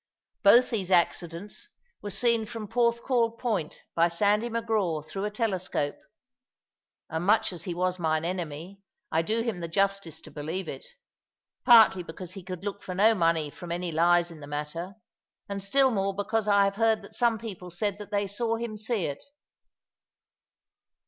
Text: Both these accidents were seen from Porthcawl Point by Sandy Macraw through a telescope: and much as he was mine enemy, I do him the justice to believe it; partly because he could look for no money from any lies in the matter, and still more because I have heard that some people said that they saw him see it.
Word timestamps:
Both 0.41 0.71
these 0.71 0.89
accidents 0.89 1.67
were 2.01 2.09
seen 2.09 2.47
from 2.47 2.67
Porthcawl 2.67 3.37
Point 3.37 3.81
by 3.93 4.07
Sandy 4.07 4.49
Macraw 4.49 5.03
through 5.07 5.25
a 5.25 5.29
telescope: 5.29 5.95
and 7.07 7.23
much 7.23 7.53
as 7.53 7.65
he 7.65 7.75
was 7.75 7.99
mine 7.99 8.25
enemy, 8.25 8.81
I 9.11 9.21
do 9.21 9.43
him 9.43 9.59
the 9.59 9.67
justice 9.67 10.19
to 10.21 10.31
believe 10.31 10.67
it; 10.67 10.87
partly 11.65 12.01
because 12.01 12.31
he 12.31 12.41
could 12.41 12.63
look 12.65 12.81
for 12.81 12.95
no 12.95 13.13
money 13.13 13.51
from 13.51 13.71
any 13.71 13.91
lies 13.91 14.31
in 14.31 14.39
the 14.39 14.47
matter, 14.47 14.95
and 15.47 15.61
still 15.61 15.91
more 15.91 16.15
because 16.15 16.47
I 16.47 16.63
have 16.63 16.77
heard 16.77 17.03
that 17.03 17.13
some 17.13 17.37
people 17.37 17.69
said 17.69 17.99
that 17.99 18.09
they 18.09 18.25
saw 18.25 18.55
him 18.55 18.77
see 18.79 19.05
it. 19.05 19.23